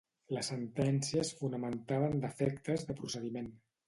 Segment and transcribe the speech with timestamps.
[0.35, 3.51] La sentència es fonamentava en defectes de procediment.